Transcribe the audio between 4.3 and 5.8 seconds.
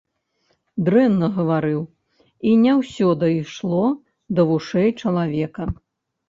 да вушэй чалавека.